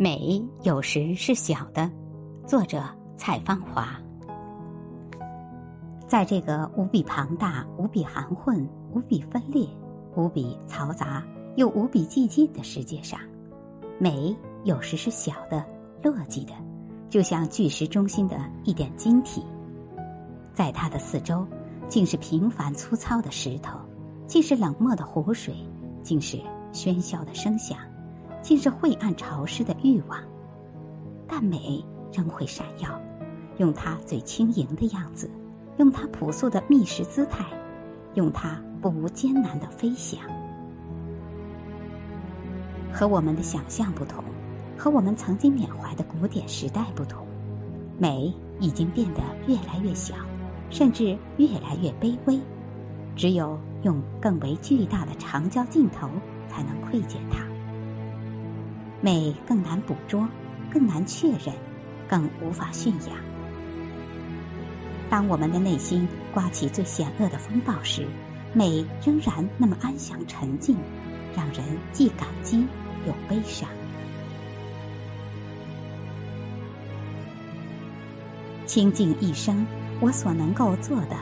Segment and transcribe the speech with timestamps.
[0.00, 1.90] 美有时是小的，
[2.46, 2.84] 作者
[3.16, 4.00] 蔡芳华。
[6.06, 9.66] 在这个无比庞大、无比含混、无比分裂、
[10.14, 11.26] 无比嘈杂
[11.56, 13.18] 又无比寂静的世界上，
[13.98, 15.66] 美有时是小的、
[16.00, 16.52] 落寂的，
[17.10, 19.44] 就像巨石中心的一点晶体。
[20.54, 21.44] 在它的四周，
[21.88, 23.76] 竟是平凡粗糙的石头，
[24.28, 25.56] 竟是冷漠的湖水，
[26.04, 26.38] 竟是
[26.72, 27.76] 喧嚣的声响。
[28.48, 30.18] 竟是晦暗潮湿的欲望，
[31.26, 32.98] 但美仍会闪耀，
[33.58, 35.30] 用它最轻盈的样子，
[35.76, 37.44] 用它朴素的觅食姿态，
[38.14, 40.18] 用它不无艰难的飞翔。
[42.90, 44.24] 和我们的想象不同，
[44.78, 47.26] 和我们曾经缅怀的古典时代不同，
[47.98, 50.14] 美已经变得越来越小，
[50.70, 52.40] 甚至越来越卑微。
[53.14, 56.08] 只有用更为巨大的长焦镜头，
[56.48, 57.46] 才能窥见它。
[59.00, 60.28] 美更难捕捉，
[60.72, 61.54] 更难确认，
[62.08, 63.16] 更无法驯养。
[65.08, 68.06] 当我们的内心刮起最险恶的风暴时，
[68.52, 70.76] 美仍然那么安详沉静，
[71.36, 72.66] 让人既感激
[73.06, 73.68] 又悲伤。
[78.66, 79.66] 倾尽一生，
[80.00, 81.16] 我所能够做的，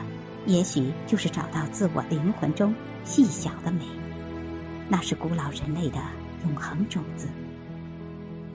[0.47, 2.73] 也许就是找到自我灵魂中
[3.05, 3.85] 细小的美，
[4.89, 5.99] 那是古老人类的
[6.43, 7.27] 永恒种子。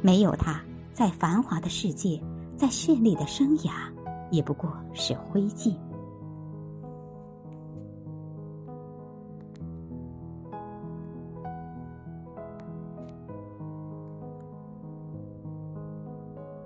[0.03, 0.61] 没有他，
[0.93, 2.21] 在繁华的世界，
[2.57, 3.71] 在绚丽的生涯，
[4.33, 5.77] 也不过是灰烬。